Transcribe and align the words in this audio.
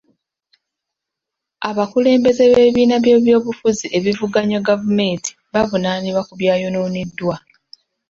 Abakulembeze 1.69 2.43
b'ebibiina 2.51 2.95
by'ebyobufuzi 3.03 3.85
ebivuganya 3.97 4.59
gavumenti 4.69 5.29
bavunaanibwa 5.53 6.21
ku 6.27 6.33
byayonooneddwa. 6.39 7.35